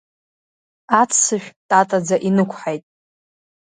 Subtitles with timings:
[0.99, 2.83] Аццышә татаӡа инықәҳаит.